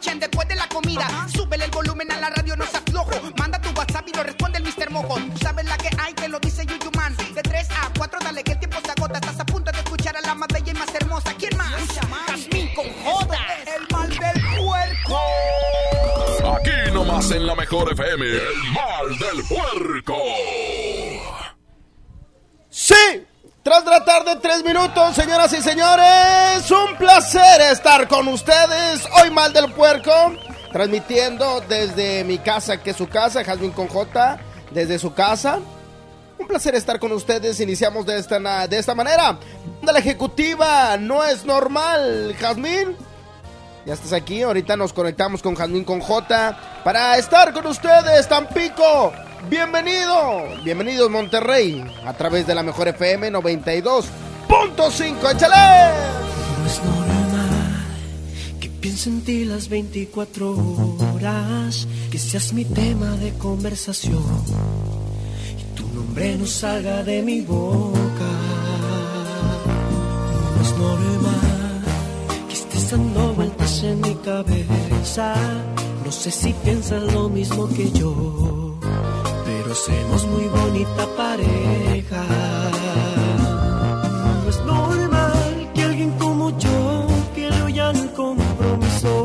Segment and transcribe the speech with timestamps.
[0.00, 1.06] escuchen después de la comida.
[1.34, 3.10] Súbele el volumen a la radio, no seas flojo.
[3.36, 4.90] Manda tu WhatsApp y lo responde el Mr.
[4.90, 5.16] Mojo.
[5.16, 7.14] Tú sabes la que hay, que lo dice Yuyu Man.
[7.34, 9.18] De 3 a 4, dale que el tiempo se agota.
[9.18, 11.34] Estás a punto de escuchar a la más bella y más hermosa.
[11.38, 11.70] ¿Quién más?
[12.28, 13.36] Jazmín con J.
[13.76, 15.20] El mal del puerco.
[16.56, 18.26] Aquí nomás en la mejor FM.
[18.26, 20.16] El mal del puerco.
[22.70, 23.26] Sí,
[23.62, 26.70] tras la tarde, tres minutos, señoras y señores.
[26.70, 29.06] Un placer estar con ustedes.
[29.20, 30.12] Hoy mal del puerco.
[30.72, 34.38] Transmitiendo desde mi casa, que es su casa, Jasmine con J,
[34.70, 35.58] desde su casa.
[36.38, 37.60] Un placer estar con ustedes.
[37.60, 39.38] Iniciamos de esta, de esta manera.
[39.82, 42.96] La ejecutiva no es normal, Jazmín.
[43.84, 49.12] Ya estás aquí, ahorita nos conectamos con Jazmín con J para estar con ustedes, Tampico.
[49.48, 55.34] Bienvenido, bienvenidos Monterrey, a través de la mejor FM 92.5.
[55.34, 55.56] ¡Échale!
[56.58, 57.86] No es normal
[58.60, 60.54] que piense en ti las 24
[61.14, 64.22] horas, que seas mi tema de conversación
[65.58, 68.30] y tu nombre no salga de mi boca.
[70.56, 71.82] No es normal
[72.46, 75.34] que estés dando vueltas en mi cabeza.
[76.04, 78.59] No sé si piensas lo mismo que yo,
[79.74, 82.24] somos muy bonita pareja.
[84.42, 87.06] No es normal que alguien como yo
[87.36, 89.24] le oyan el compromiso.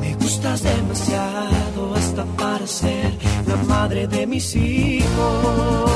[0.00, 3.12] Me gustas demasiado hasta para ser
[3.46, 5.92] la madre de mis hijos.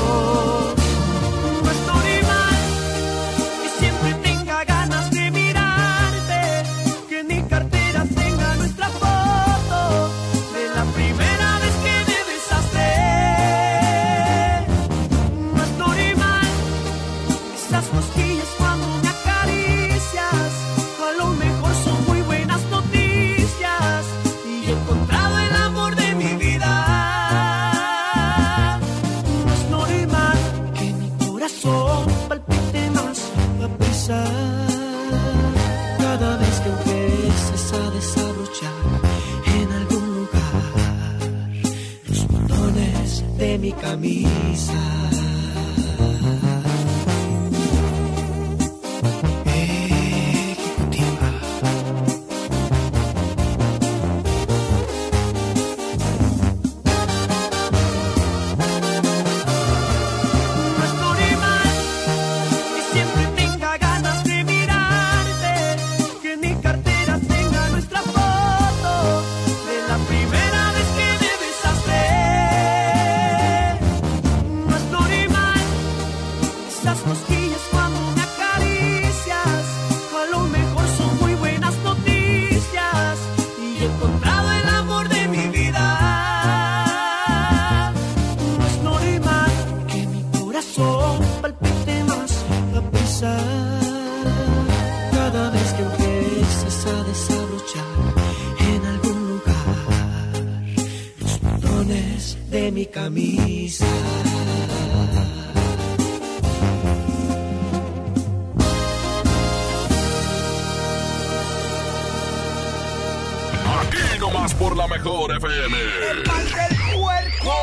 [115.47, 115.77] FM.
[116.11, 117.55] El mal del puerco.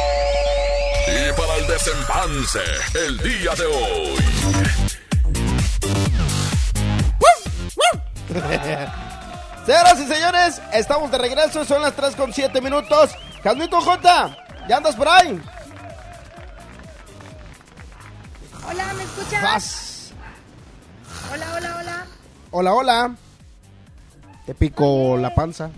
[1.07, 2.59] Y para el desempance,
[2.93, 4.17] el día de hoy.
[9.65, 13.11] Señoras y señores, estamos de regreso, son las 3 con 7 minutos.
[13.41, 14.37] Con J,
[14.67, 15.41] ¿ya andas por ahí?
[18.69, 19.43] Hola, ¿me escuchas?
[19.43, 20.11] Vas.
[21.31, 22.05] Hola, hola, hola.
[22.51, 23.15] Hola, hola.
[24.45, 25.69] Te pico la panza.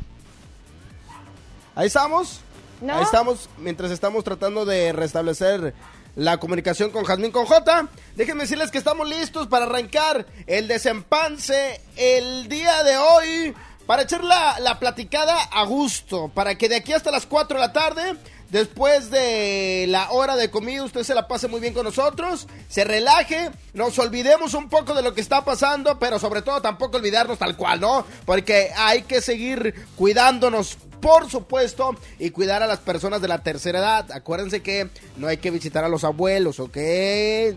[1.75, 2.39] Ahí estamos.
[2.81, 2.95] ¿No?
[2.95, 5.73] Ahí estamos, mientras estamos tratando de restablecer
[6.15, 7.89] la comunicación con Jazmín con J.
[8.15, 13.53] Déjenme decirles que estamos listos para arrancar el desempance el día de hoy.
[13.85, 16.31] Para echar la, la platicada a gusto.
[16.33, 18.17] Para que de aquí hasta las 4 de la tarde
[18.49, 22.83] Después de la hora de comida, usted se la pase muy bien con nosotros, se
[22.83, 27.39] relaje, nos olvidemos un poco de lo que está pasando, pero sobre todo tampoco olvidarnos
[27.39, 28.05] tal cual, ¿no?
[28.25, 33.77] Porque hay que seguir cuidándonos por supuesto, y cuidar a las personas de la tercera
[33.77, 34.11] edad.
[34.11, 36.77] Acuérdense que no hay que visitar a los abuelos, ¿ok?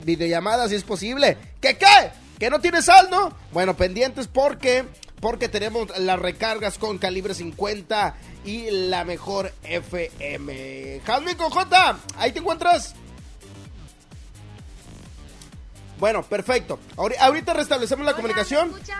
[0.04, 1.38] Videollamadas si es posible.
[1.58, 2.10] ¿Qué qué?
[2.38, 3.34] ¿Que no tiene saldo?
[3.50, 4.84] Bueno, pendientes porque
[5.20, 11.00] porque tenemos las recargas con calibre 50 y la mejor FM.
[11.06, 12.94] Jasmine con J, ahí te encuentras.
[15.98, 16.78] Bueno, perfecto.
[16.96, 18.72] Ahorita restablecemos la comunicación.
[18.72, 18.98] ¿Me escuchas?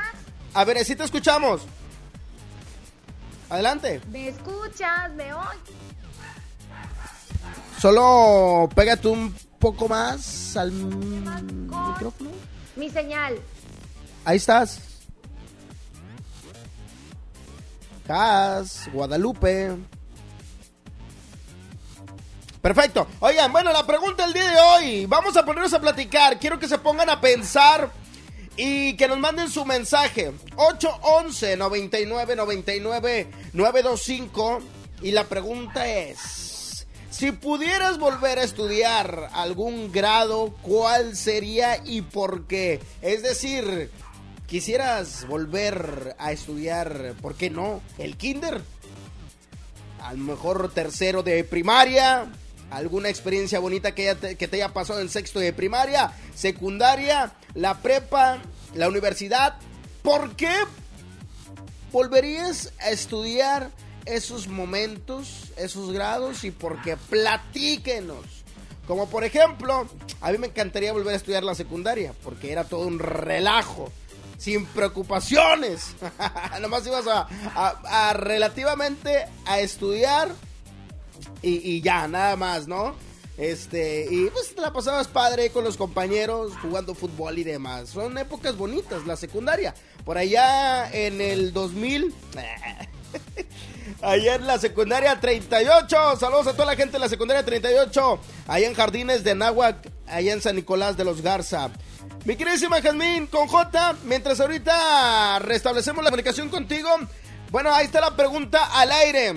[0.54, 1.66] A ver, si te escuchamos.
[3.50, 4.00] Adelante.
[4.10, 5.10] ¿Me escuchas?
[5.14, 5.60] ¿Me oyes?
[7.80, 12.30] Solo pégate un poco más al micrófono.
[12.76, 13.38] Mi señal.
[14.24, 14.80] Ahí estás.
[18.06, 19.76] Cas, Guadalupe.
[22.60, 23.06] Perfecto.
[23.20, 25.06] Oigan, bueno, la pregunta del día de hoy.
[25.06, 26.38] Vamos a ponernos a platicar.
[26.38, 27.90] Quiero que se pongan a pensar
[28.58, 30.32] y que nos manden su mensaje.
[30.56, 34.58] 811 99 99 925.
[35.00, 42.46] Y la pregunta es: si pudieras volver a estudiar algún grado, ¿cuál sería y por
[42.49, 42.81] qué?
[43.00, 43.90] Es decir,
[44.49, 47.81] quisieras volver a estudiar, ¿por qué no?
[47.96, 48.60] El kinder.
[50.02, 52.26] A lo mejor tercero de primaria.
[52.70, 58.38] Alguna experiencia bonita que, te, haya pasado en sexto de primaria, secundaria, la prepa,
[58.75, 59.56] la universidad.
[60.03, 60.53] ¿Por qué
[61.91, 63.70] volverías a estudiar
[64.05, 66.44] esos momentos, esos grados?
[66.44, 68.25] Y por qué platíquenos.
[68.87, 69.87] Como por ejemplo,
[70.20, 73.91] a mí me encantaría volver a estudiar la secundaria, porque era todo un relajo
[74.38, 75.94] sin preocupaciones.
[76.61, 80.31] Nomás ibas a, a, a, relativamente a estudiar
[81.43, 82.94] y, ya, nada más, ¿no?
[83.37, 87.90] Este, y pues te la pasabas padre con los compañeros jugando fútbol y demás.
[87.90, 89.75] Son épocas bonitas, la secundaria.
[90.05, 92.12] Por allá en el 2000.
[94.02, 96.17] Allá en la secundaria 38.
[96.19, 98.19] Saludos a toda la gente de la secundaria 38.
[98.46, 99.76] Allá en Jardines de Nahuac.
[100.06, 101.70] Allá en San Nicolás de los Garza.
[102.25, 106.91] Mi queridísima Jazmín con J, mientras ahorita restablecemos la comunicación contigo,
[107.50, 109.34] bueno, ahí está la pregunta al aire.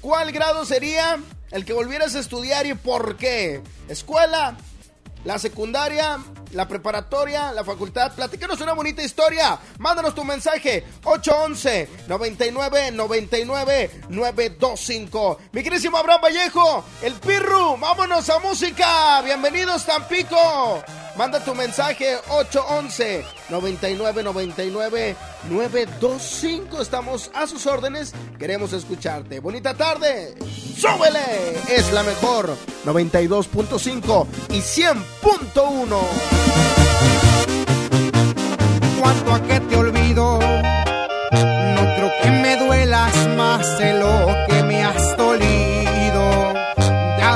[0.00, 1.18] ¿Cuál grado sería
[1.50, 3.62] el que volvieras a estudiar y por qué?
[3.88, 4.56] ¿Escuela?
[5.24, 6.18] ¿La secundaria?
[6.52, 7.50] ¿La preparatoria?
[7.50, 8.12] ¿La facultad?
[8.14, 9.58] Platícanos una bonita historia.
[9.78, 10.84] Mándanos tu mensaje.
[11.02, 15.38] 811 99 99 925.
[15.50, 17.76] Mi queridísimo Abraham Vallejo, el Pirru.
[17.76, 19.20] Vámonos a música.
[19.22, 20.84] Bienvenidos, Tampico.
[21.16, 25.16] Manda tu mensaje 811 99 99
[25.48, 26.82] 925.
[26.82, 28.12] Estamos a sus órdenes.
[28.38, 29.40] Queremos escucharte.
[29.40, 30.34] Bonita tarde.
[30.76, 31.58] ¡Súbele!
[31.70, 32.54] Es la mejor
[32.84, 36.00] 92.5 y 100.1.
[39.00, 44.84] Cuanto a que te olvido, no creo que me duelas más de lo que me
[44.84, 45.25] has dolido.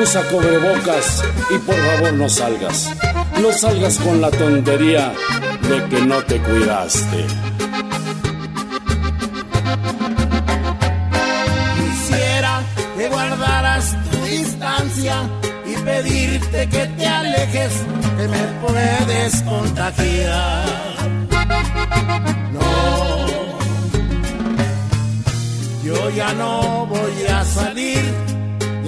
[0.00, 2.90] usa cobrebocas y por favor no salgas.
[3.40, 5.12] No salgas con la tontería
[5.68, 7.26] de que no te cuidaste.
[11.76, 12.62] Quisiera
[12.96, 15.16] que guardaras tu distancia
[15.66, 17.72] y pedirte que te alejes,
[18.16, 20.64] que me puedes contagiar.
[22.52, 23.26] No,
[25.84, 28.04] yo ya no voy a salir,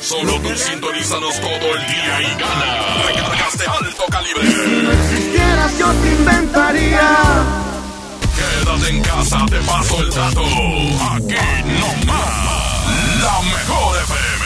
[0.00, 3.02] Solo tú sintonízanos todo el día y gana.
[3.06, 4.42] Recargas de alto calibre.
[5.10, 7.08] Si quieras yo te inventaría.
[8.36, 10.42] Quédate en casa, te paso el dato.
[10.42, 11.34] Aquí
[11.80, 12.48] nomás.
[13.22, 14.44] La mejor FM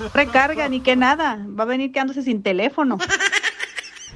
[0.00, 0.10] 92.5.
[0.12, 1.38] Recarga, ni que nada.
[1.58, 2.98] Va a venir quedándose sin teléfono.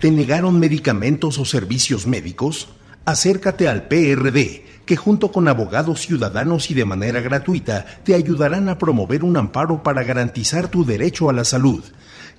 [0.01, 2.69] ¿Te negaron medicamentos o servicios médicos?
[3.07, 8.79] Acércate al PRD, que junto con abogados ciudadanos y de manera gratuita te ayudarán a
[8.79, 11.83] promover un amparo para garantizar tu derecho a la salud.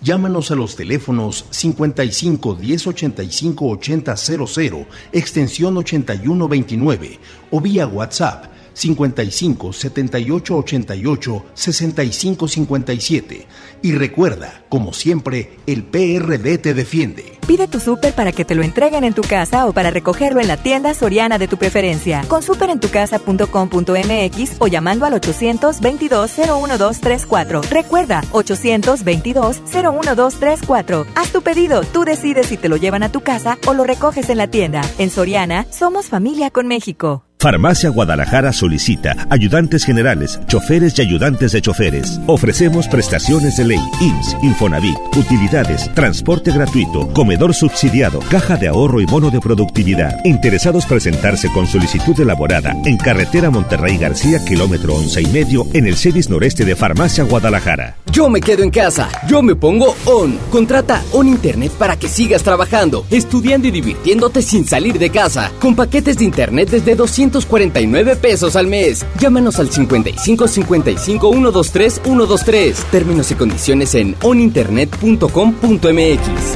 [0.02, 7.20] Llámanos a los teléfonos 55 10 85 80 00, extensión 81 29
[7.52, 13.48] o vía WhatsApp 55 78 88 65 57.
[13.82, 17.36] Y recuerda, como siempre, el PRD te defiende.
[17.48, 20.48] Pide tu súper para que te lo entreguen en tu casa o para recogerlo en
[20.48, 22.24] la tienda soriana de tu preferencia.
[22.28, 27.70] Con superentucasa.com.mx o llamando al 822-01234.
[27.70, 31.06] Recuerda, 822-01234.
[31.16, 34.30] Haz tu pedido, tú decides si te lo llevan a tu casa o lo recoges
[34.30, 34.82] en la tienda.
[34.98, 37.25] En Soriana, somos familia con México.
[37.46, 42.20] Farmacia Guadalajara solicita ayudantes generales, choferes y ayudantes de choferes.
[42.26, 49.06] Ofrecemos prestaciones de ley, IMSS, Infonavit, utilidades, transporte gratuito, comedor subsidiado, caja de ahorro y
[49.06, 50.26] bono de productividad.
[50.26, 55.98] Interesados presentarse con solicitud elaborada en carretera Monterrey García, kilómetro once y medio, en el
[55.98, 57.98] CEDIS noreste de Farmacia Guadalajara.
[58.12, 60.40] Yo me quedo en casa, yo me pongo ON.
[60.50, 65.76] Contrata ON Internet para que sigas trabajando, estudiando y divirtiéndote sin salir de casa, con
[65.76, 69.06] paquetes de Internet desde 200 249 pesos al mes.
[69.20, 72.78] Llámanos al 55 55 123 123.
[72.92, 76.56] Términos y condiciones en oninternet.com.mx.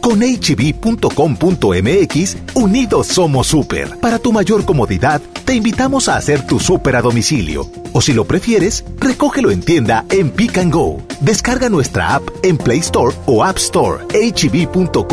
[0.00, 3.96] Con hb.com.mx, unidos somos super.
[4.00, 7.70] Para tu mayor comodidad, te invitamos a hacer tu super a domicilio.
[7.92, 11.00] O si lo prefieres, recógelo en tienda en Pick and Go.
[11.20, 14.04] Descarga nuestra app en Play Store o App Store.
[14.08, 15.12] hb.com.mx.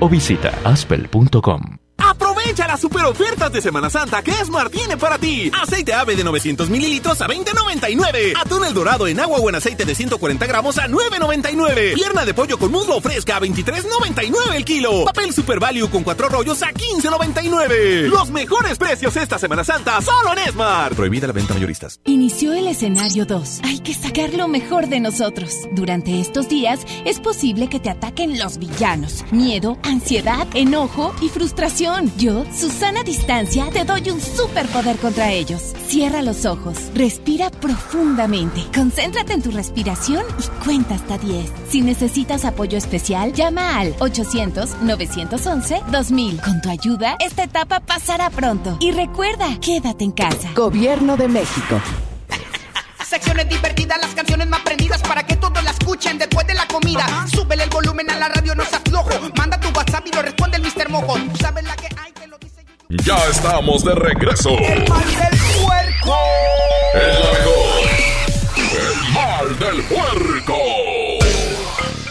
[0.00, 1.85] o visita aspel.com.
[1.98, 5.50] Aprovecha las super ofertas de Semana Santa que Esmar tiene para ti.
[5.62, 8.34] Aceite ave de 900 mililitros a 20.99.
[8.38, 11.94] Atún el dorado en agua o en aceite de 140 gramos a 9.99.
[11.94, 15.04] Pierna de pollo con muslo fresca a 23.99 el kilo.
[15.04, 18.08] Papel Super Value con cuatro rollos a 15.99.
[18.08, 20.94] Los mejores precios esta Semana Santa solo en Esmar.
[20.94, 22.00] Prohibida la venta mayoristas.
[22.04, 23.60] Inició el escenario 2.
[23.64, 25.54] Hay que sacar lo mejor de nosotros.
[25.72, 29.24] Durante estos días es posible que te ataquen los villanos.
[29.32, 31.85] Miedo, ansiedad, enojo y frustración.
[32.18, 35.62] Yo, Susana Distancia, te doy un superpoder contra ellos.
[35.86, 41.48] Cierra los ojos, respira profundamente, concéntrate en tu respiración y cuenta hasta 10.
[41.68, 46.42] Si necesitas apoyo especial, llama al 800-911-2000.
[46.42, 48.76] Con tu ayuda, esta etapa pasará pronto.
[48.80, 50.50] Y recuerda, quédate en casa.
[50.56, 51.80] Gobierno de México.
[53.08, 57.06] Secciones divertidas, las canciones más prendidas para que todos la escuchen después de la comida.
[57.32, 59.10] Súbele el volumen a la radio, no seas flojo.
[59.36, 60.88] Manda tu WhatsApp y lo responde el Mr.
[60.88, 61.14] Mojo.
[61.14, 64.50] Tú sabes la que hay, te lo dice Ya estamos de regreso.
[64.58, 66.16] El mal del puerco.
[66.94, 67.86] El mejor.
[68.74, 70.56] El mal del puerco.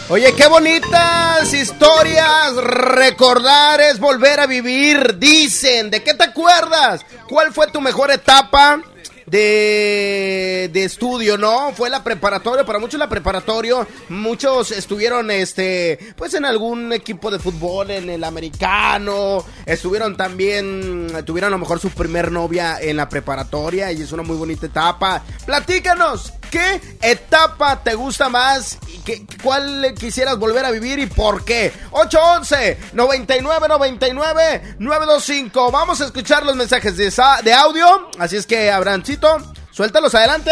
[0.08, 2.54] Oye, qué bonitas historias.
[2.54, 5.18] Recordar es volver a vivir.
[5.18, 7.04] Dicen, ¿de qué te acuerdas?
[7.28, 8.80] ¿Cuál fue tu mejor etapa?
[9.26, 11.72] De, de estudio, ¿no?
[11.72, 17.40] Fue la preparatoria, para muchos la preparatoria, muchos estuvieron, este, pues en algún equipo de
[17.40, 23.08] fútbol, en el americano, estuvieron también, tuvieron a lo mejor su primer novia en la
[23.08, 25.22] preparatoria y es una muy bonita etapa.
[25.44, 28.78] Platícanos, ¿qué etapa te gusta más?
[28.88, 31.72] y qué- ¿Cuál quisieras volver a vivir y por qué?
[31.90, 35.70] 811 99 99 925.
[35.70, 37.12] Vamos a escuchar los mensajes de,
[37.44, 38.08] de audio.
[38.18, 39.36] Así es que, Abrancito,
[39.70, 40.50] suéltalos adelante.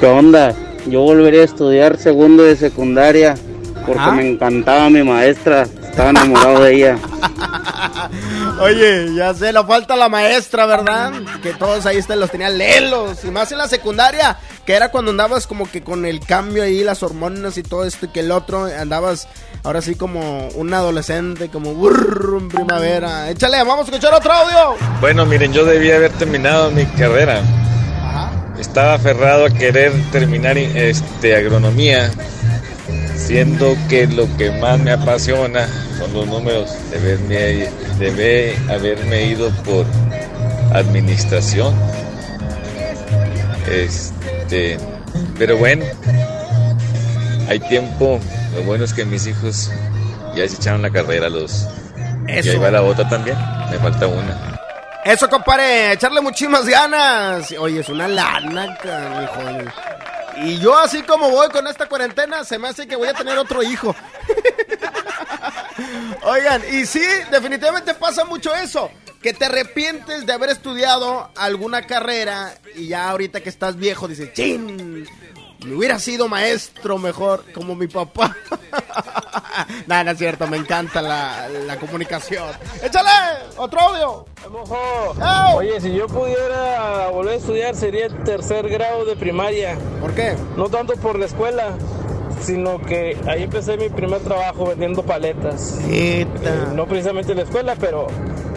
[0.00, 0.54] ¿Qué onda?
[0.86, 3.34] Yo volvería a estudiar segundo de secundaria
[3.86, 6.98] porque me encantaba mi maestra, estaba enamorado de ella.
[8.60, 11.12] Oye, ya sé, la falta la maestra, ¿verdad?
[11.42, 13.24] Que todos ahí este, los tenían lelos.
[13.24, 16.84] Y más en la secundaria, que era cuando andabas como que con el cambio ahí,
[16.84, 19.26] las hormonas y todo esto, y que el otro andabas
[19.64, 23.28] ahora sí como un adolescente, como burro en primavera.
[23.30, 24.76] Échale, vamos a escuchar otro audio.
[25.00, 27.42] Bueno, miren, yo debía haber terminado mi carrera.
[28.58, 32.10] Estaba aferrado a querer terminar este agronomía,
[33.26, 35.66] siendo que lo que más me apasiona
[35.98, 36.70] son los números.
[37.98, 39.86] Debe haberme ido por
[40.74, 41.74] administración.
[43.70, 44.78] Este,
[45.38, 45.84] pero bueno,
[47.48, 48.20] hay tiempo.
[48.54, 49.70] Lo bueno es que mis hijos
[50.36, 51.66] ya se echaron la carrera los.
[52.28, 52.52] Y Eso.
[52.52, 53.36] ahí va la otra también.
[53.70, 54.58] Me falta una.
[55.04, 57.52] Eso, compadre, echarle muchísimas ganas.
[57.58, 59.70] Oye, es una lana, canijo.
[60.38, 63.38] Y yo así como voy con esta cuarentena, se me hace que voy a tener
[63.38, 63.94] otro hijo.
[66.22, 68.90] Oigan, y sí, definitivamente pasa mucho eso,
[69.22, 74.32] que te arrepientes de haber estudiado alguna carrera y ya ahorita que estás viejo dices,
[74.32, 75.06] ¡chin!
[75.64, 78.36] Me hubiera sido maestro mejor, como mi papá.
[79.86, 82.44] Nada, no es cierto, me encanta la, la comunicación.
[82.82, 83.10] ¡Échale!
[83.56, 84.26] ¡Otro audio!
[85.54, 89.76] Oye, si yo pudiera volver a estudiar sería el tercer grado de primaria.
[90.00, 90.34] ¿Por qué?
[90.56, 91.76] No tanto por la escuela,
[92.42, 95.78] sino que ahí empecé mi primer trabajo vendiendo paletas.
[95.88, 96.26] Eh,
[96.74, 98.08] no precisamente en la escuela, pero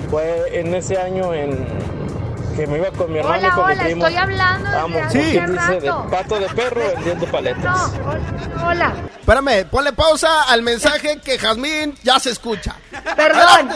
[0.10, 1.66] fue en ese año en
[2.58, 4.08] que me iba con mi hermano Hola, y con mi primo.
[4.08, 7.64] estoy hablando desde Vamos, hace ¿quién dice de pato de perro vendiendo paletas?
[7.64, 8.22] No, hola,
[8.66, 8.94] hola.
[9.20, 12.76] Espérame, ponle pausa al mensaje que Jazmín ya se escucha.
[13.16, 13.70] Perdón,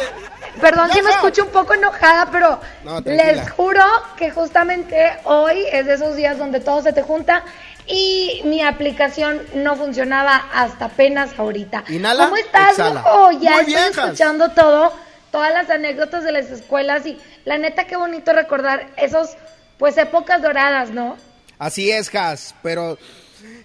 [0.59, 3.83] perdón si me escucho un poco enojada, pero No, les juro
[4.17, 7.43] que justamente hoy es de esos días donde todo se te junta
[7.85, 11.83] y mi aplicación no funcionaba hasta apenas ahorita.
[11.89, 13.03] Inhala, ¿Cómo estás, exhala.
[13.39, 14.93] Ya Muy estoy bien, escuchando todo,
[15.31, 19.29] todas las anécdotas de las escuelas y la neta qué bonito recordar esos,
[19.77, 21.17] pues, épocas doradas, ¿no?
[21.57, 22.97] Así es, Has, pero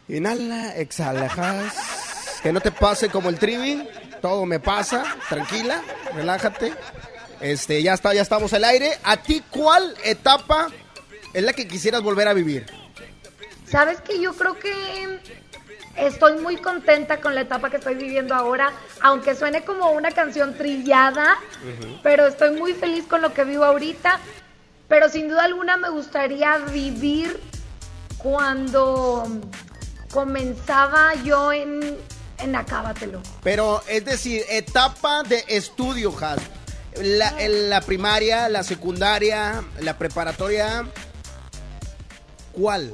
[0.08, 2.40] inhala, exhala, Has.
[2.42, 3.88] Que no te pase como el trivi,
[4.20, 5.82] todo me pasa, tranquila,
[6.14, 6.72] relájate.
[7.40, 8.92] Este, ya está, ya estamos al aire.
[9.02, 10.68] ¿A ti cuál etapa
[11.32, 12.66] es la que quisieras volver a vivir?
[13.68, 14.72] Sabes que yo creo que
[15.96, 20.54] estoy muy contenta con la etapa que estoy viviendo ahora, aunque suene como una canción
[20.54, 21.36] trillada,
[22.02, 24.18] pero estoy muy feliz con lo que vivo ahorita.
[24.88, 27.40] Pero sin duda alguna me gustaría vivir
[28.18, 29.24] cuando
[30.12, 31.96] comenzaba yo en,
[32.38, 33.20] en Acábatelo.
[33.42, 36.38] Pero es decir, etapa de estudio, Has.
[37.02, 40.86] La, primaria, la secundaria, la preparatoria.
[42.52, 42.90] ¿Cuál?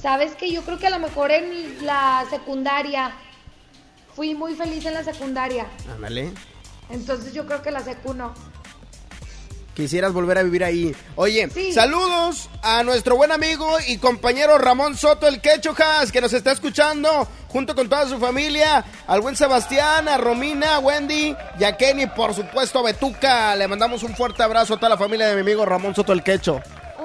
[0.00, 3.12] Sabes que yo creo que a lo mejor en la secundaria
[4.16, 5.66] fui muy feliz en la secundaria.
[5.94, 6.32] Ándale.
[6.88, 8.34] Entonces yo creo que la secu no.
[9.74, 10.94] Quisieras volver a vivir ahí.
[11.16, 16.52] Oye, saludos a nuestro buen amigo y compañero Ramón Soto, el Quechojas, que nos está
[16.52, 18.84] escuchando junto con toda su familia.
[19.06, 23.54] Al buen Sebastián, a Romina, a Wendy y a Kenny, por supuesto a Betuca.
[23.54, 26.22] Le mandamos un fuerte abrazo a toda la familia de mi amigo Ramón Soto, el
[26.22, 26.60] Quecho.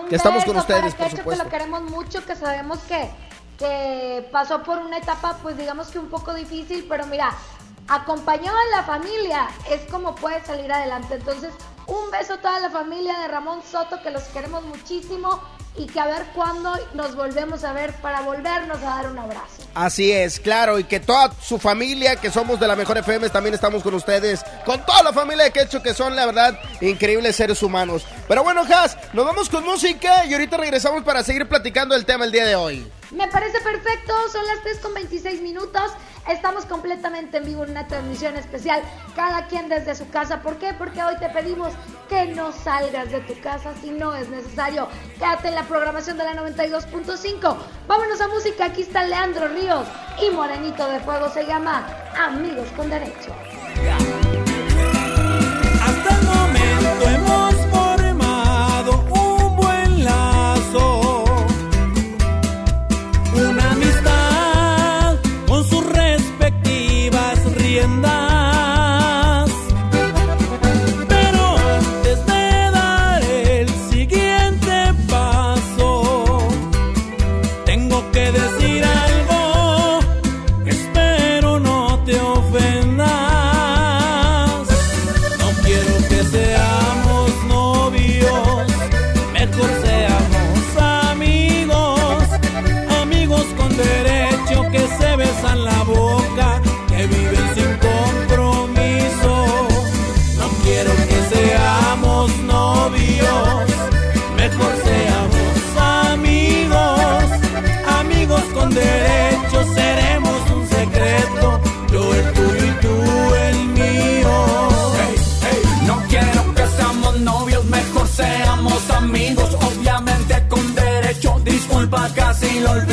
[0.10, 1.44] Que estamos con ustedes, para por supuesto.
[1.44, 3.10] Que lo queremos mucho, que sabemos que,
[3.58, 7.32] que pasó por una etapa, pues digamos que un poco difícil, pero mira,
[7.88, 11.16] acompañado a la familia es como puede salir adelante.
[11.16, 11.54] Entonces,
[11.88, 15.42] un beso a toda la familia de Ramón Soto, que los queremos muchísimo
[15.78, 19.64] y que a ver cuándo nos volvemos a ver para volvernos a dar un abrazo.
[19.74, 23.54] Así es, claro, y que toda su familia, que somos de la Mejor FM, también
[23.54, 27.62] estamos con ustedes, con toda la familia de Quecho, que son, la verdad, increíbles seres
[27.62, 28.06] humanos.
[28.28, 32.26] Pero bueno, Has, nos vamos con música y ahorita regresamos para seguir platicando el tema
[32.26, 32.90] el día de hoy.
[33.12, 35.92] Me parece perfecto, son las 3 con 26 minutos.
[36.28, 38.82] Estamos completamente en vivo en una transmisión especial,
[39.16, 40.42] cada quien desde su casa.
[40.42, 40.74] ¿Por qué?
[40.74, 41.74] Porque hoy te pedimos
[42.10, 44.88] que no salgas de tu casa si no es necesario.
[45.20, 47.58] Quédate en la programación de la 92.5.
[47.88, 49.88] Vámonos a música, aquí está Leandro Ríos
[50.20, 51.86] y Morenito de Fuego se llama
[52.18, 53.32] Amigos con Derecho.
[55.84, 61.24] Hasta el momento hemos formado un buen lazo,
[63.36, 63.75] una
[67.76, 68.25] 简单。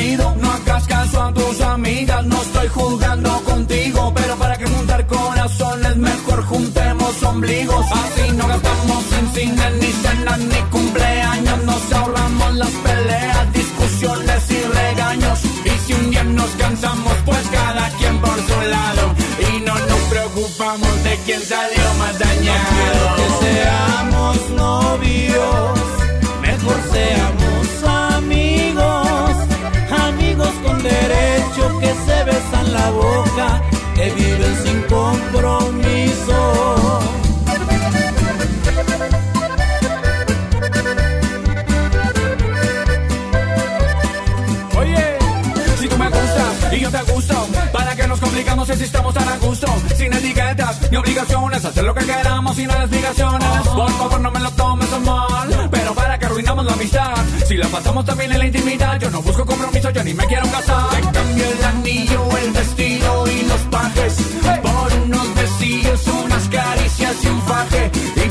[0.02, 4.12] No hagas caso a tus amigas, no estoy jugando contigo.
[4.16, 7.86] Pero para que juntar corazones, mejor juntemos ombligos.
[7.86, 11.64] Así no gastamos en cine, ni cenas, ni cumpleaños.
[11.64, 15.38] Nos ahorramos las peleas, discusiones y regaños.
[15.64, 19.14] Y si un día nos cansamos, pues cada quien por su lado.
[19.38, 22.71] Y no nos preocupamos de quién salió más dañado.
[48.82, 49.66] Si estamos tan a gusto?
[49.96, 53.68] Sin etiquetas ni obligaciones, hacer lo que queramos sin explicaciones.
[53.68, 57.14] Por favor, no me lo tomes a mal, pero para que arruinamos la amistad.
[57.46, 60.50] Si la pasamos también en la intimidad, yo no busco compromiso, yo ni me quiero
[60.50, 60.90] casar.
[60.90, 64.14] Te cambio el anillo, el vestido y los pajes
[64.62, 67.90] por unos besillos, unas caricias y un faje.
[68.16, 68.30] Y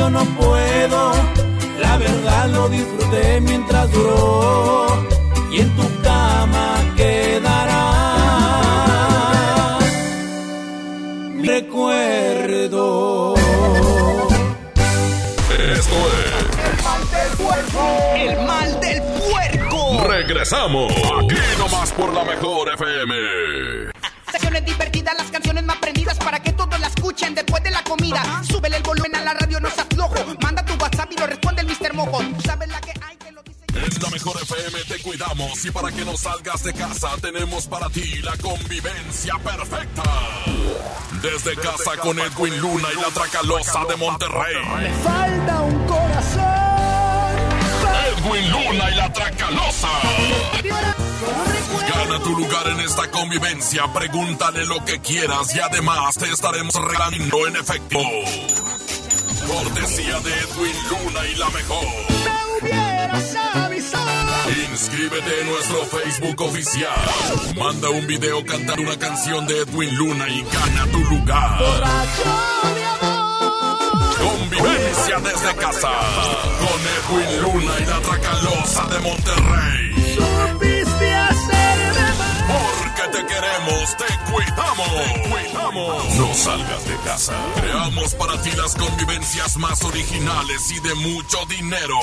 [0.00, 1.12] yo no puedo,
[1.78, 4.86] la verdad lo disfruté mientras duró
[5.52, 7.84] y en tu cama quedará
[11.34, 13.34] mi recuerdo.
[15.74, 15.96] Esto
[18.16, 19.76] El mal del puerco.
[19.92, 20.02] es.
[20.06, 20.90] Regresamos.
[20.92, 23.92] Aquí nomás por la mejor FM.
[24.32, 26.39] Secciones divertidas, las canciones más prendidas para
[26.70, 28.42] todos la escuchen después de la comida.
[28.48, 30.14] Súbele el volumen a la radio, no se aflojo.
[30.40, 31.94] Manda tu WhatsApp y lo responde el Mr.
[31.94, 32.18] Mojo.
[32.18, 33.18] Tú sabes la que hay.
[33.72, 37.88] En la mejor FM te cuidamos y para que no salgas de casa tenemos para
[37.88, 40.02] ti la convivencia perfecta.
[41.22, 44.56] Desde casa con Edwin Luna y la Tracalosa de Monterrey.
[45.04, 46.99] falta un corazón.
[48.08, 49.88] Edwin Luna y la Tracalosa.
[51.88, 57.46] Gana tu lugar en esta convivencia, pregúntale lo que quieras y además te estaremos regalando
[57.46, 57.98] en efecto.
[59.46, 61.84] Cortesía de Edwin Luna y la mejor.
[62.60, 64.10] hubieras avisado.
[64.70, 66.94] Inscríbete en nuestro Facebook oficial.
[67.58, 71.60] Manda un video cantando una canción de Edwin Luna y gana tu lugar.
[74.50, 75.90] Convivencia desde casa.
[76.58, 80.16] Con Edwin Luna y la Tracalosa de Monterrey.
[80.16, 82.12] Supiste hacerme
[82.48, 84.88] Porque te queremos, te cuidamos.
[84.88, 86.14] Te cuidamos.
[86.16, 87.32] No salgas de casa.
[87.60, 91.98] Creamos para ti las convivencias más originales y de mucho dinero.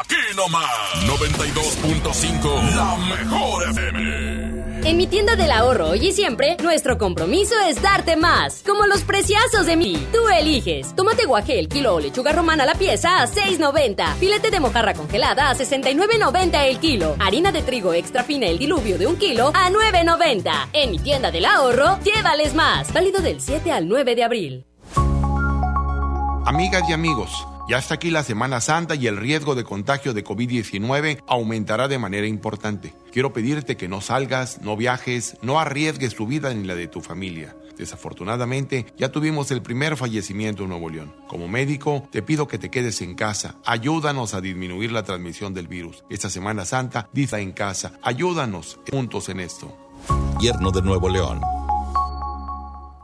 [0.00, 0.64] Aquí nomás,
[1.04, 4.45] 92.5, la mejor FM.
[4.86, 8.62] En mi tienda del ahorro hoy y siempre, nuestro compromiso es darte más.
[8.64, 10.06] Como los preciazos de mí.
[10.12, 10.94] Tú eliges.
[10.94, 14.14] Tomate guaje el kilo o lechuga romana la pieza a 6.90.
[14.14, 17.16] Filete de mojarra congelada a 69.90 el kilo.
[17.18, 20.68] Harina de trigo extra fina el diluvio de un kilo a 9.90.
[20.72, 22.92] En mi tienda del ahorro, llévales más.
[22.92, 24.66] Válido del 7 al 9 de abril.
[26.46, 30.24] Amigas y amigos, ya está aquí la Semana Santa y el riesgo de contagio de
[30.24, 32.94] COVID-19 aumentará de manera importante.
[33.12, 37.00] Quiero pedirte que no salgas, no viajes, no arriesgues tu vida ni la de tu
[37.00, 37.56] familia.
[37.76, 41.12] Desafortunadamente, ya tuvimos el primer fallecimiento en Nuevo León.
[41.28, 43.56] Como médico, te pido que te quedes en casa.
[43.66, 46.04] Ayúdanos a disminuir la transmisión del virus.
[46.08, 47.98] Esta Semana Santa, disa en casa.
[48.02, 49.76] Ayúdanos juntos en esto.
[50.08, 51.40] Gobierno de Nuevo León.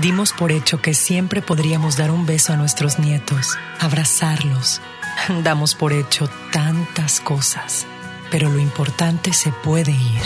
[0.00, 4.80] Dimos por hecho que siempre podríamos dar un beso a nuestros nietos, abrazarlos.
[5.42, 7.84] Damos por hecho tantas cosas,
[8.30, 10.22] pero lo importante se puede ir,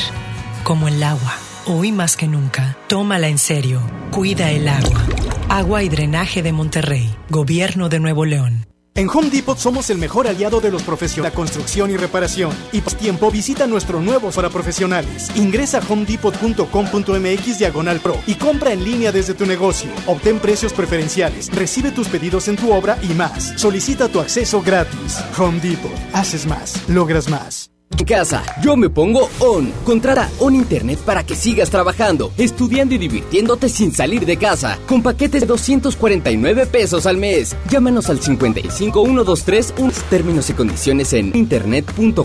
[0.63, 1.35] como el agua.
[1.65, 3.81] Hoy más que nunca, tómala en serio.
[4.11, 5.07] Cuida el agua.
[5.49, 8.72] Agua y drenaje de Monterrey, Gobierno de Nuevo León.
[8.95, 12.53] En Home Depot somos el mejor aliado de los profesionales de construcción y reparación.
[12.73, 15.31] Y por tiempo visita nuestro nuevo para profesionales.
[15.35, 19.91] Ingresa a homedepot.com.mx diagonal pro y compra en línea desde tu negocio.
[20.07, 23.59] Obtén precios preferenciales, recibe tus pedidos en tu obra y más.
[23.59, 25.19] Solicita tu acceso gratis.
[25.39, 25.93] Home Depot.
[26.13, 27.72] Haces más, logras más.
[27.99, 29.73] En casa, yo me pongo On.
[29.85, 34.79] Contrata On Internet para que sigas trabajando, estudiando y divirtiéndote sin salir de casa.
[34.89, 37.57] Con paquetes de 249 pesos al mes.
[37.71, 39.73] Llámanos al 55123
[40.11, 42.23] Términos y condiciones en internet.com.mx.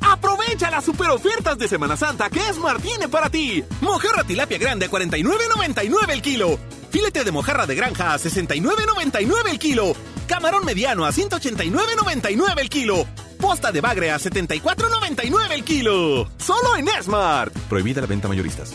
[0.00, 3.64] Aprovecha las super ofertas de Semana Santa que Esmar tiene para ti.
[3.80, 6.58] Mojarra tilapia grande a 49.99 el kilo.
[6.90, 9.94] Filete de mojarra de granja a 69.99 el kilo.
[10.26, 13.06] Camarón mediano a 189.99 el kilo.
[13.40, 16.28] Posta de bagre a 74.99 el kilo.
[16.38, 17.52] Solo en Smart.
[17.68, 18.74] Prohibida la venta mayoristas.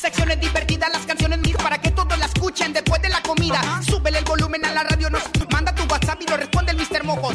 [0.00, 3.60] Secciones divertidas, las canciones mil para que todos la escuchen después de la comida.
[3.82, 7.04] Súbele el volumen a la radio, nos manda tu WhatsApp y lo responde el Mr.
[7.04, 7.32] Mojo.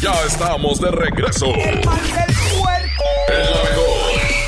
[0.00, 1.46] Ya estamos de regreso.
[1.54, 3.04] El mal del puerco.
[3.28, 4.45] El mejor.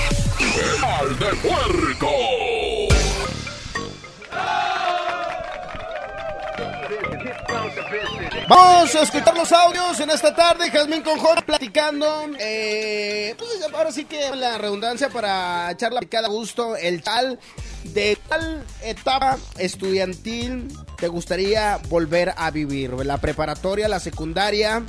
[8.49, 10.71] Vamos a escuchar los audios en esta tarde.
[10.71, 12.07] Jazmín con J platicando.
[12.39, 16.75] Eh, pues ahora sí que la redundancia para echarla cada gusto.
[16.75, 17.39] El tal
[17.85, 22.93] de tal etapa estudiantil te gustaría volver a vivir.
[23.05, 24.83] La preparatoria, la secundaria,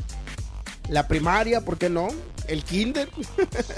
[0.88, 2.08] la primaria, ¿por qué no?
[2.48, 3.10] El kinder.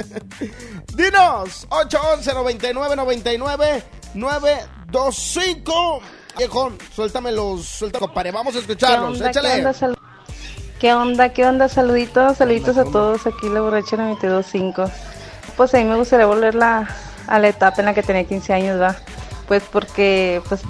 [0.95, 6.01] Dinos 811 99 99 925
[6.37, 9.49] Viejón, suéltame los, suéltame, compadre, vamos a escucharlos, ¿Qué onda, échale.
[9.49, 9.97] ¿Qué onda, sal-
[10.79, 11.29] ¿Qué onda?
[11.33, 11.69] ¿Qué onda?
[11.69, 14.89] Saluditos, saluditos a todos aquí, la borracha 925.
[15.55, 16.87] Pues a mí me gustaría volver la-
[17.27, 18.95] a la etapa en la que tenía 15 años, va.
[19.47, 20.61] Pues porque, pues,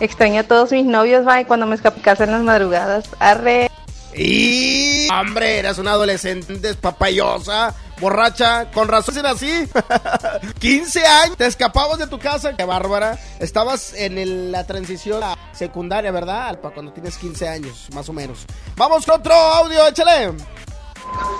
[0.00, 3.04] extraño a todos mis novios, va, y cuando me casa en las madrugadas.
[3.20, 3.70] Arre.
[4.14, 9.68] Y hombre, eras una adolescente despapayosa, borracha, con razón era así.
[10.58, 13.18] 15 años, te escapabas de tu casa, qué bárbara.
[13.38, 16.58] Estabas en el- la transición secundaria, ¿verdad?
[16.60, 18.46] Para cuando tienes 15 años, más o menos.
[18.76, 20.32] Vamos con otro audio, échale.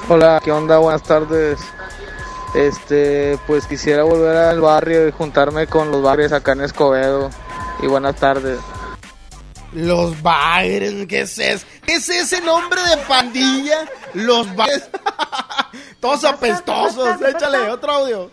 [0.08, 0.78] Hola, ¿qué onda?
[0.78, 1.58] Buenas tardes.
[2.54, 7.30] Este, pues quisiera volver al barrio y juntarme con los barrios acá en Escobedo.
[7.82, 8.58] Y buenas tardes.
[9.72, 11.66] Los Bagres, ¿qué es eso?
[11.86, 13.86] ¿Qué es ese nombre de pandilla?
[14.14, 14.88] Los Bagres.
[16.00, 17.20] Todos apestosos.
[17.22, 18.30] Échale, otro audio.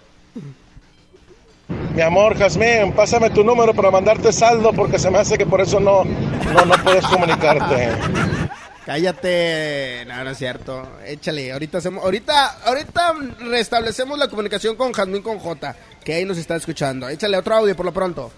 [1.94, 5.62] Mi amor, Jazmín, pásame tu número para mandarte saldo porque se me hace que por
[5.62, 7.90] eso no, no, no puedes comunicarte.
[8.86, 10.88] Cállate, no, no es cierto.
[11.06, 16.38] Échale, ahorita hacemos, ahorita, ahorita restablecemos la comunicación con Jazmín con J, que ahí nos
[16.38, 17.10] está escuchando.
[17.10, 18.32] Échale otro audio por lo pronto.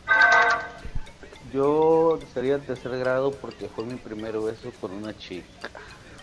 [1.54, 5.70] Yo sería el tercer grado porque fue mi primer beso con una chica.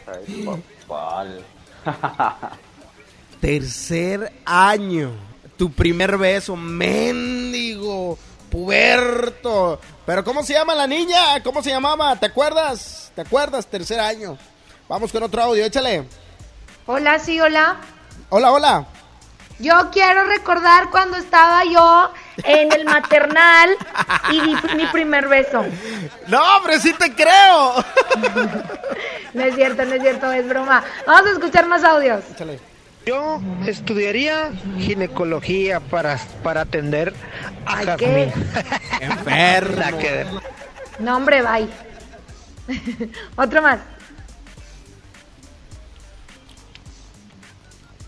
[0.06, 0.48] Ay,
[0.86, 1.44] papal.
[3.40, 5.12] Tercer año.
[5.56, 8.18] Tu primer beso, mendigo,
[8.50, 9.80] puberto.
[10.04, 11.42] Pero ¿cómo se llama la niña?
[11.42, 12.14] ¿Cómo se llamaba?
[12.16, 13.10] ¿Te acuerdas?
[13.14, 13.66] ¿Te acuerdas?
[13.66, 14.36] Tercer año.
[14.88, 16.06] Vamos con otro audio, échale.
[16.86, 17.80] Hola, sí, hola.
[18.28, 18.86] Hola, hola.
[19.58, 22.10] Yo quiero recordar cuando estaba yo
[22.44, 23.70] en el maternal
[24.30, 25.64] y di mi primer beso.
[26.28, 27.84] No, hombre, sí te creo.
[29.34, 30.82] No es cierto, no es cierto, es broma.
[31.06, 32.22] Vamos a escuchar más audios.
[33.06, 37.14] Yo estudiaría ginecología para, para atender
[37.64, 38.32] a Ay, Jazmín.
[39.00, 39.76] Enfermo.
[39.80, 40.26] La que-
[40.98, 41.68] No, hombre, bye.
[43.36, 43.78] Otro más.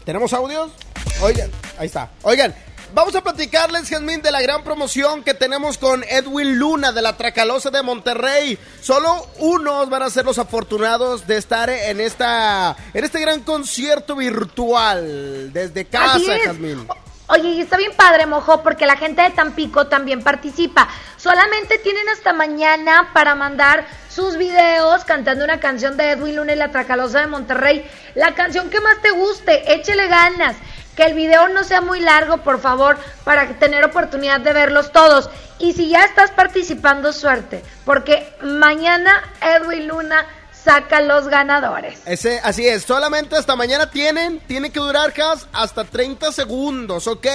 [0.04, 0.72] ¿Tenemos audios?
[1.20, 2.10] Oigan, ahí está.
[2.22, 2.54] Oigan,
[2.94, 7.16] vamos a platicarles, Jazmín, de la gran promoción que tenemos con Edwin Luna de la
[7.16, 8.58] Tracalosa de Monterrey.
[8.80, 14.16] Solo unos van a ser los afortunados de estar en esta en este gran concierto
[14.16, 16.38] virtual desde casa.
[16.44, 16.86] Jazmín.
[17.30, 20.88] Oye, y está bien padre, mojo, porque la gente de Tampico también participa.
[21.18, 26.56] Solamente tienen hasta mañana para mandar sus videos cantando una canción de Edwin Luna y
[26.56, 27.84] la Tracalosa de Monterrey.
[28.14, 30.56] La canción que más te guste, échele ganas.
[30.98, 35.30] Que el video no sea muy largo, por favor, para tener oportunidad de verlos todos.
[35.60, 42.00] Y si ya estás participando, suerte, porque mañana Edwin Luna saca los ganadores.
[42.04, 45.14] Ese, así es, solamente hasta mañana tienen, tiene que durar
[45.52, 47.28] hasta 30 segundos, ¿ok?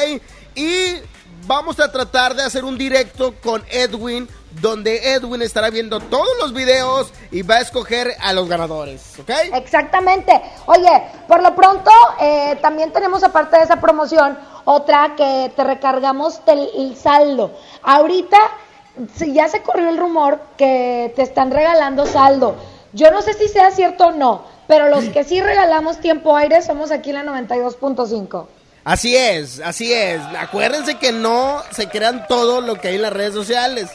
[0.56, 0.96] Y
[1.48, 4.28] vamos a tratar de hacer un directo con Edwin,
[4.62, 9.30] donde Edwin estará viendo todos los videos y va a escoger a los ganadores, ¿ok?
[9.54, 10.40] Exactamente.
[10.66, 16.42] Oye, por lo pronto, eh, también tenemos aparte de esa promoción, otra que te recargamos
[16.48, 17.52] el, saldo.
[17.82, 18.38] Ahorita,
[19.16, 22.56] si ya se corrió el rumor que te están regalando saldo.
[22.94, 26.62] Yo no sé si sea cierto o no, pero los que sí regalamos tiempo aire
[26.62, 28.46] somos aquí en la 92.5.
[28.84, 30.22] Así es, así es.
[30.38, 33.90] Acuérdense que no se crean todo lo que hay en las redes sociales.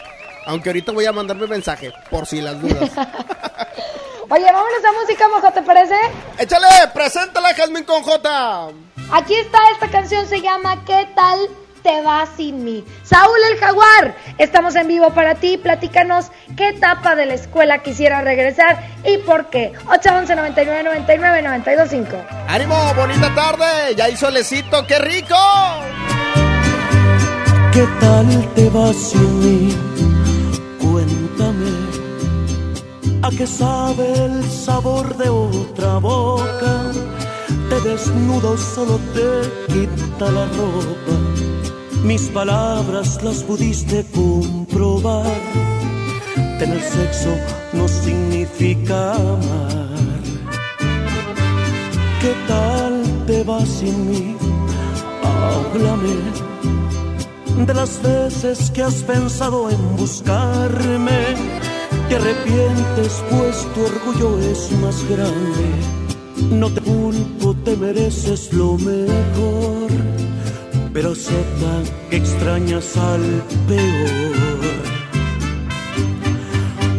[0.49, 2.78] Aunque ahorita voy a mandarme mensaje, por si las dudas.
[4.30, 5.94] Oye, vámonos a música, mojo, ¿te parece?
[6.38, 8.68] Échale, preséntala, Jasmine con J.
[9.12, 11.38] Aquí está, esta canción se llama ¿Qué tal
[11.82, 12.82] te va sin mí?
[13.03, 18.22] Saúl el Jaguar, estamos en vivo para ti, platícanos qué etapa de la escuela quisiera
[18.22, 19.74] regresar y por qué.
[19.90, 22.24] 811 99 99 925.
[22.49, 22.94] ¡Ánimo!
[22.94, 23.94] ¡Bonita tarde!
[23.94, 24.86] ¡Ya hay solecito!
[24.86, 25.36] ¡Qué rico!
[27.70, 29.97] ¿Qué tal te va sin mí?
[33.29, 36.93] ¿A qué sabe el sabor de otra boca?
[37.68, 39.29] Te desnudo, solo te
[39.70, 41.14] quita la ropa.
[42.05, 45.26] Mis palabras las pudiste comprobar.
[46.59, 47.37] Tener sexo
[47.74, 50.22] no significa amar.
[52.22, 54.37] ¿Qué tal te va sin mí?
[55.22, 56.14] Háblame
[57.66, 61.78] de las veces que has pensado en buscarme.
[62.09, 65.66] Te arrepientes pues tu orgullo es más grande.
[66.50, 69.90] No te culpo, te mereces lo mejor.
[70.94, 73.20] Pero sepa que extrañas al
[73.68, 74.59] peor.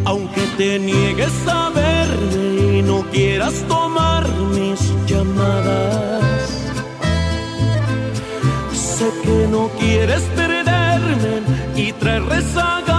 [0.06, 6.50] Aunque te niegues a verme y no quieras tomar mis llamadas.
[8.74, 11.42] Sé que no quieres perderme
[11.76, 12.99] y traer rezagadas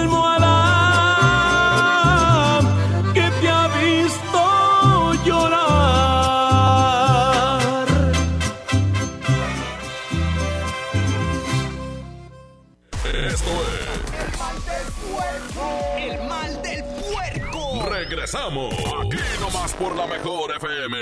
[19.81, 20.97] por la mejor FM.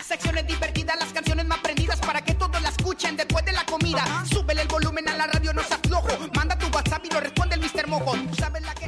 [0.00, 4.04] Secciones divertidas, las canciones más prendidas para que todos la escuchen después de la comida.
[4.30, 6.08] Súbele el volumen a la radio, no seas flojo.
[6.34, 7.88] Manda tu WhatsApp y lo responde el Mr.
[7.88, 8.12] Mojo.
[8.12, 8.86] Tú sabes la que.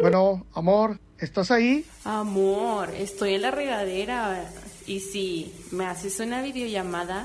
[0.00, 1.84] Bueno, amor, ¿estás ahí?
[2.04, 4.44] Amor, estoy en la regadera.
[4.86, 7.24] Y si me haces una videollamada.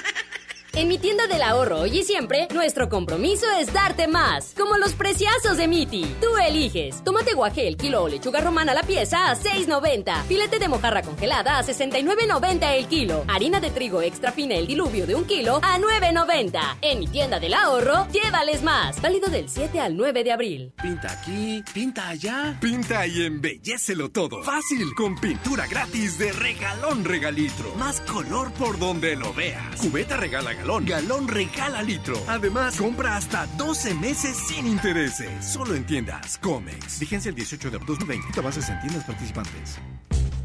[0.73, 4.53] En mi tienda del ahorro hoy y siempre, nuestro compromiso es darte más.
[4.57, 6.05] Como los preciazos de Miti.
[6.21, 7.03] Tú eliges.
[7.03, 10.23] Tomate guajé el kilo o lechuga romana la pieza a 6.90.
[10.23, 13.25] Filete de mojarra congelada a 69.90 el kilo.
[13.27, 16.77] Harina de trigo extra fina el diluvio de un kilo a 9.90.
[16.81, 19.01] En mi tienda del ahorro, llévales más.
[19.01, 20.73] Válido del 7 al 9 de abril.
[20.81, 22.57] Pinta aquí, pinta allá.
[22.61, 24.41] Pinta y embellecelo todo.
[24.43, 27.75] Fácil, con pintura gratis de regalón regalitro.
[27.75, 29.81] Más color por donde lo veas.
[29.81, 32.15] Cubeta regala galón, regala litro.
[32.27, 35.43] Además, compra hasta 12 meses sin intereses.
[35.43, 36.99] Solo en tiendas Comex.
[36.99, 38.41] Vigencia el 18 de 2020.
[38.41, 39.79] Bases en tiendas participantes.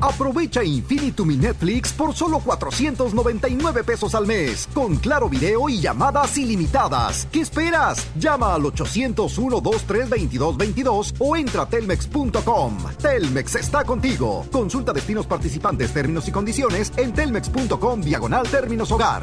[0.01, 6.37] Aprovecha Infinitum y Netflix por solo 499 pesos al mes, con claro video y llamadas
[6.37, 7.27] ilimitadas.
[7.33, 8.07] ¿Qué esperas?
[8.19, 12.77] Llama al 801-232222 o entra a telmex.com.
[13.01, 14.45] Telmex está contigo.
[14.53, 19.23] Consulta destinos participantes, términos y condiciones en telmex.com diagonal términos hogar.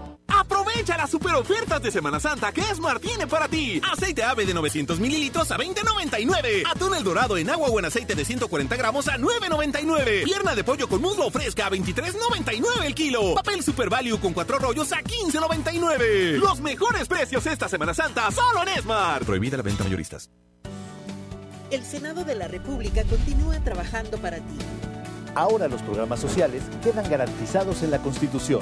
[0.71, 3.81] Aprovecha las super ofertas de Semana Santa que Smart tiene para ti.
[3.91, 6.63] Aceite ave de 900 mililitros a 20.99.
[6.65, 10.23] Atún el dorado en agua o en aceite de 140 gramos a 9.99.
[10.23, 13.35] Pierna de pollo con muslo fresca a 23.99 el kilo.
[13.35, 16.37] Papel Super Value con cuatro rollos a 15.99.
[16.37, 19.25] Los mejores precios esta Semana Santa solo en Smart.
[19.25, 20.29] Prohibida la venta mayoristas.
[21.69, 24.57] El Senado de la República continúa trabajando para ti.
[25.35, 28.61] Ahora los programas sociales quedan garantizados en la Constitución.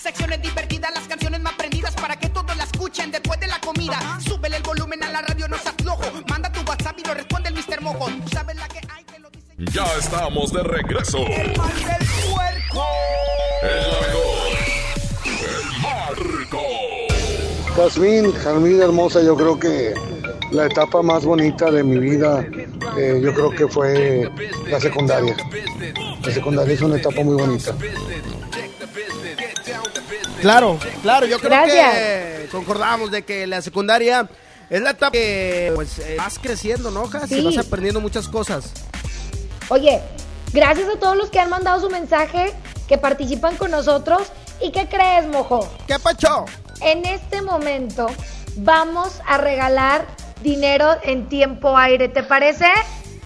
[0.00, 3.98] Secciones divertidas, las canciones más prendidas para que todos la escuchen después de la comida.
[4.24, 6.04] Súbele el volumen a la radio, no seas flojo.
[6.28, 7.80] Manda tu WhatsApp y lo responde el Mr.
[7.82, 8.08] Mojo.
[8.32, 9.54] Sabes la que hay, te lo dice.
[9.72, 11.18] Ya estamos de regreso.
[11.18, 12.86] El mal del puerco.
[13.62, 14.48] El mejor.
[15.34, 16.62] El marco.
[17.76, 19.94] Jazmín, Jazmín hermosa, yo creo que
[20.52, 22.46] la etapa más bonita de mi vida,
[22.96, 24.30] eh, yo creo que fue
[24.68, 25.36] la secundaria.
[26.22, 27.74] La secundaria es una etapa muy bonita.
[30.40, 31.94] Claro, claro, yo creo Gracias.
[31.94, 34.28] que concordamos de que la secundaria
[34.70, 37.28] es la etapa que pues eh, vas creciendo, ¿no, Jas?
[37.28, 37.38] Sí.
[37.38, 38.72] Y vas aprendiendo muchas cosas.
[39.68, 40.00] Oye,
[40.52, 42.52] gracias a todos los que han mandado su mensaje,
[42.86, 44.22] que participan con nosotros.
[44.60, 45.68] ¿Y qué crees, mojo?
[45.86, 46.44] ¿Qué pacho?
[46.80, 48.06] En este momento
[48.56, 50.06] vamos a regalar
[50.42, 52.66] dinero en tiempo aire, ¿te parece?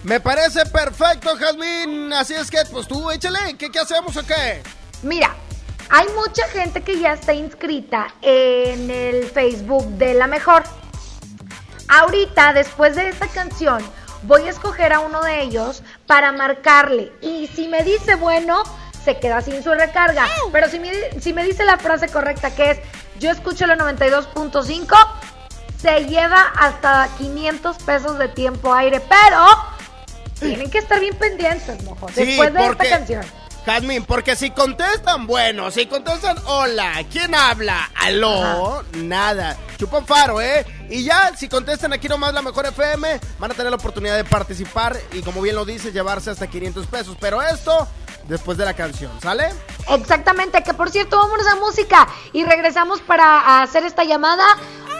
[0.03, 2.11] Me parece perfecto, Jazmín.
[2.13, 3.55] Así es que, pues tú échale.
[3.57, 4.61] ¿Qué, qué hacemos o qué?
[5.01, 5.35] Mira,
[5.95, 10.63] hay mucha gente que ya está inscrita en el Facebook de la mejor.
[11.87, 13.77] Ahorita, después de esta canción,
[14.23, 17.11] voy a escoger a uno de ellos para marcarle.
[17.21, 18.63] Y si me dice bueno,
[19.05, 20.27] se queda sin su recarga.
[20.51, 20.91] Pero si me,
[21.21, 22.79] si me dice la frase correcta que es
[23.19, 24.97] yo escucho la 92.5,
[25.79, 29.45] se lleva hasta 500 pesos de tiempo aire, pero
[30.39, 33.42] tienen que estar bien pendientes, mojo, Sí, después de porque- esta canción.
[33.65, 37.89] Jazmín, porque si contestan, bueno, si contestan, hola, ¿quién habla?
[37.95, 38.83] ¿Aló?
[38.93, 39.57] Nada.
[39.77, 40.65] Chupan faro, ¿eh?
[40.89, 44.25] Y ya, si contestan aquí nomás la mejor FM, van a tener la oportunidad de
[44.25, 47.17] participar y, como bien lo dice, llevarse hasta 500 pesos.
[47.19, 47.87] Pero esto,
[48.27, 49.49] después de la canción, ¿sale?
[49.89, 54.45] Exactamente, que por cierto, vámonos a música y regresamos para hacer esta llamada.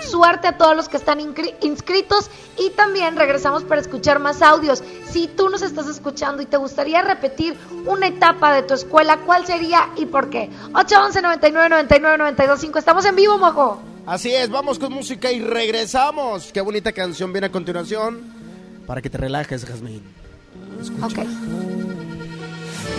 [0.10, 4.84] Suerte a todos los que están inscritos y también regresamos para escuchar más audios.
[5.10, 9.45] Si tú nos estás escuchando y te gustaría repetir una etapa de tu escuela, ¿cuál
[9.45, 10.49] sería y por qué?
[10.74, 12.80] 811 99 99 92 5.
[12.80, 13.82] Estamos en vivo, mojo.
[14.06, 16.51] Así es, vamos con música y regresamos.
[16.51, 18.22] Qué bonita canción viene a continuación
[18.86, 20.04] para que te relajes, Jazmín.
[21.01, 21.20] Ok.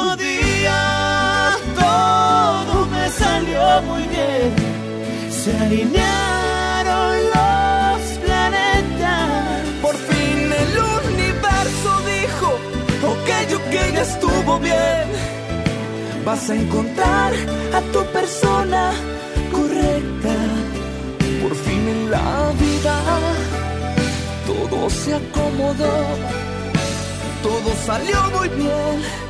[0.00, 4.54] Bendito día todo me salió muy bien.
[5.30, 9.62] Se alinearon los planetas.
[9.82, 10.78] Por fin el
[11.12, 12.48] universo dijo,
[13.12, 15.06] ok, ok, ya estuvo bien.
[16.24, 17.32] Vas a encontrar
[17.74, 18.92] a tu persona
[19.52, 20.34] correcta.
[21.42, 22.96] Por fin en la vida
[24.46, 25.94] todo se acomodó,
[27.42, 29.29] todo salió muy bien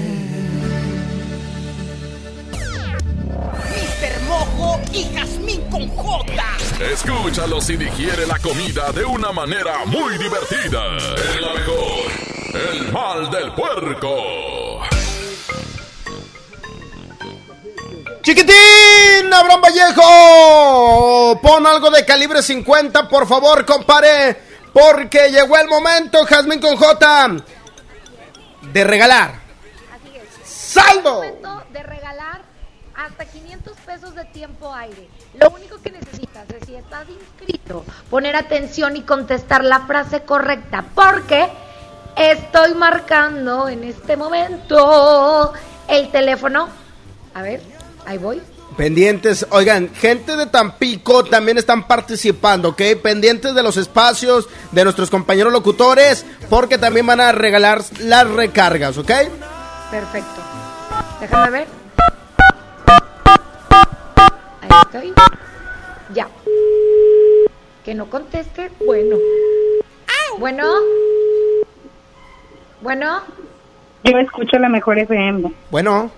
[4.93, 6.43] Y Jazmín con J.
[6.91, 10.97] Escúchalos y digiere la comida de una manera muy divertida.
[10.97, 12.11] Es la mejor.
[12.53, 14.81] El mal del puerco.
[18.21, 24.39] Chiquitín, Abraham Vallejo, pon algo de calibre 50, por favor, compare,
[24.71, 27.43] porque llegó el momento, Jazmín con J,
[28.61, 29.41] de regalar.
[30.45, 31.15] ¡Saldo!
[31.15, 32.50] momento de regalar
[33.05, 35.07] hasta 500 pesos de tiempo aire.
[35.39, 40.85] Lo único que necesitas es, si estás inscrito, poner atención y contestar la frase correcta,
[40.93, 41.49] porque
[42.15, 45.53] estoy marcando en este momento
[45.87, 46.69] el teléfono.
[47.33, 47.61] A ver,
[48.05, 48.41] ahí voy.
[48.77, 52.81] Pendientes, oigan, gente de Tampico también están participando, ¿ok?
[53.03, 58.97] Pendientes de los espacios de nuestros compañeros locutores, porque también van a regalar las recargas,
[58.97, 59.11] ¿ok?
[59.91, 60.41] Perfecto.
[61.19, 61.80] Déjame ver.
[64.85, 65.13] Estoy.
[66.13, 66.27] Ya.
[67.85, 68.71] Que no conteste.
[68.85, 69.17] Bueno.
[70.39, 70.65] Bueno.
[72.81, 73.21] Bueno.
[74.03, 75.51] Yo escucho la mejor FM.
[75.69, 76.09] Bueno,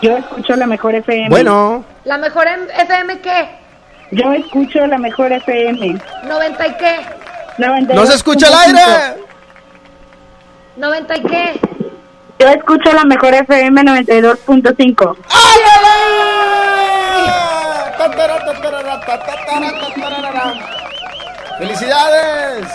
[0.00, 1.28] Yo escucho la mejor FM.
[1.28, 1.84] bueno.
[2.04, 3.50] ¿La mejor em- FM qué?
[4.12, 5.98] Yo escucho la mejor FM.
[6.24, 6.96] ¿90 y qué?
[7.94, 9.22] ¡No se escucha el aire!
[10.78, 11.60] ¿90 y qué?
[12.38, 15.16] Yo escucho la mejor FM 92.5.
[21.58, 22.66] ¡Felicidades!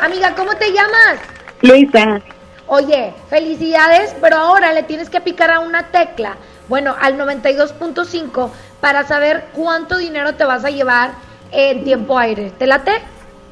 [0.00, 1.18] Amiga, ¿cómo te llamas?
[1.62, 2.20] Luisa.
[2.66, 6.36] Oye, felicidades, pero ahora le tienes que picar a una tecla,
[6.68, 8.50] bueno, al 92.5
[8.80, 11.12] para saber cuánto dinero te vas a llevar
[11.52, 12.52] en tiempo aire.
[12.58, 12.92] ¿Te late?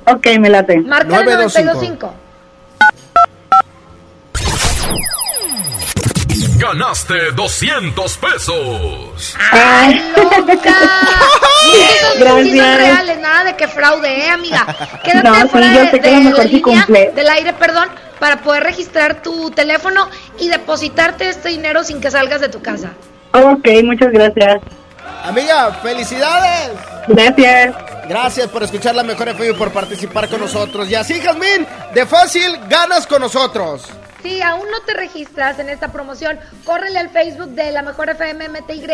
[0.06, 0.80] Ok, me late.
[0.80, 2.10] Marca el 92.5.
[6.62, 9.36] Ganaste 200 pesos.
[9.50, 10.54] ¡Ay, loca!
[11.64, 12.76] Sí, sí son Gracias.
[12.78, 14.64] reales, nada de que fraude, ¿eh, amiga?
[15.04, 17.28] Quédate No, sí, fuera yo de, sé que de lo mejor la sí línea, del
[17.30, 17.88] aire, perdón,
[18.20, 20.08] para poder registrar tu teléfono
[20.38, 22.90] y depositarte este dinero sin que salgas de tu casa.
[23.32, 24.62] Ok, muchas gracias.
[25.24, 26.70] Amiga, felicidades.
[27.08, 27.74] Gracias.
[28.08, 30.88] Gracias por escuchar la mejor FM y por participar con nosotros.
[30.88, 33.82] Y así, Jazmín, de fácil ganas con nosotros.
[34.22, 38.48] Si aún no te registras en esta promoción, córrele al Facebook de la mejor FM
[38.48, 38.86] MTY,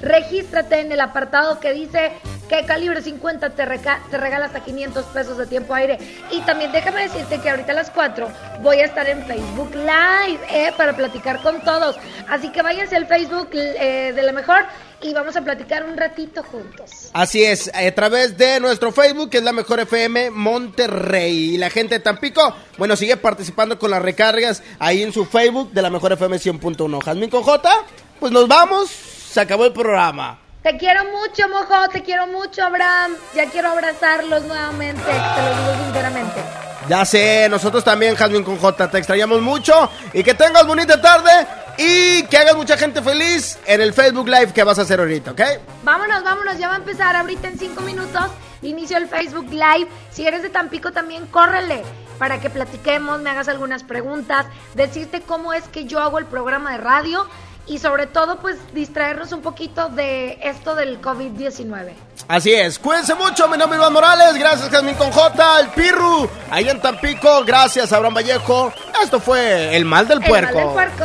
[0.00, 2.12] regístrate en el apartado que dice
[2.48, 3.64] que calibre 50 te,
[4.10, 5.98] te regala hasta 500 pesos de tiempo aire.
[6.30, 8.28] Y también déjame decirte que ahorita a las 4
[8.60, 11.96] voy a estar en Facebook Live eh, para platicar con todos.
[12.28, 14.64] Así que váyanse al Facebook eh, de la mejor
[15.02, 17.10] y vamos a platicar un ratito juntos.
[17.12, 21.54] Así es, a través de nuestro Facebook, que es la mejor FM Monterrey.
[21.54, 25.72] Y la gente de Tampico, bueno, sigue participando con las recargas ahí en su Facebook
[25.72, 27.02] de la mejor FM 100.1.
[27.02, 27.70] Jazmín con J,
[28.18, 30.49] pues nos vamos, se acabó el programa.
[30.62, 33.12] Te quiero mucho, mojo, te quiero mucho, Abraham.
[33.34, 36.40] Ya quiero abrazarlos nuevamente, te lo digo sinceramente.
[36.86, 41.30] Ya sé, nosotros también, Jazmín con J, te extrañamos mucho y que tengas bonita tarde
[41.78, 45.30] y que hagas mucha gente feliz en el Facebook Live que vas a hacer ahorita,
[45.30, 45.40] ¿ok?
[45.82, 48.24] Vámonos, vámonos, ya va a empezar ahorita en cinco minutos.
[48.60, 49.88] Inicio el Facebook Live.
[50.10, 51.82] Si eres de Tampico también, córrele
[52.18, 54.44] para que platiquemos, me hagas algunas preguntas,
[54.74, 57.26] decirte cómo es que yo hago el programa de radio
[57.66, 61.92] y sobre todo pues distraernos un poquito de esto del COVID-19.
[62.28, 66.28] Así es, cuídense mucho, mi nombre es Iván Morales, gracias Jazmín con J, el Pirru,
[66.50, 70.58] ahí en Tampico, gracias Abraham Vallejo, esto fue El Mal del El mal Puerco.
[70.58, 71.04] del puerco.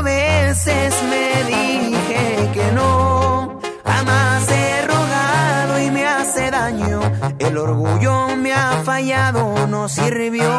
[0.00, 3.60] 28 veces me dije que no.
[3.84, 7.00] Jamás he rogado y me hace daño.
[7.38, 10.50] El orgullo me ha fallado, no sirvió.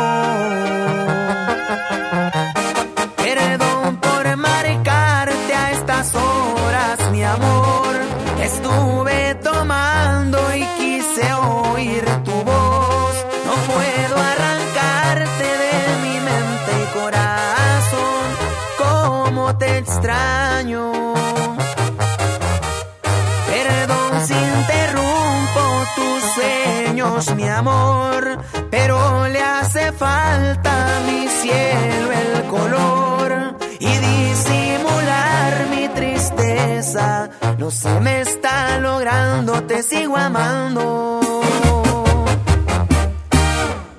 [23.48, 25.62] Perdón si interrumpo
[25.96, 28.40] tus sueños, mi amor.
[28.72, 37.30] Pero le hace falta a mi cielo el color y disimular mi tristeza.
[37.58, 41.20] No se me está logrando, te sigo amando.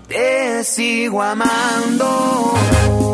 [0.08, 3.13] Te sigo amando.